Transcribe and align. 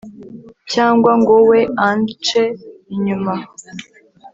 cyangwa 0.71 1.11
ngowe, 1.19 1.59
ance, 1.89 2.41
inyuma 2.93 3.33